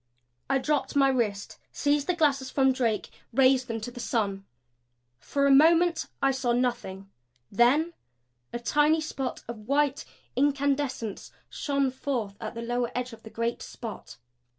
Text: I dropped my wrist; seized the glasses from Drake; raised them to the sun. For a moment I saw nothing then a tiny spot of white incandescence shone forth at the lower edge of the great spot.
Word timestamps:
I 0.49 0.57
dropped 0.57 0.95
my 0.95 1.09
wrist; 1.09 1.59
seized 1.71 2.07
the 2.07 2.15
glasses 2.15 2.49
from 2.49 2.71
Drake; 2.71 3.11
raised 3.31 3.67
them 3.67 3.79
to 3.81 3.91
the 3.91 3.99
sun. 3.99 4.45
For 5.19 5.45
a 5.45 5.51
moment 5.51 6.07
I 6.23 6.31
saw 6.31 6.53
nothing 6.53 7.11
then 7.51 7.93
a 8.51 8.57
tiny 8.57 8.99
spot 8.99 9.43
of 9.47 9.67
white 9.67 10.03
incandescence 10.35 11.31
shone 11.49 11.91
forth 11.91 12.35
at 12.41 12.55
the 12.55 12.63
lower 12.63 12.89
edge 12.95 13.13
of 13.13 13.21
the 13.21 13.29
great 13.29 13.61
spot. 13.61 14.17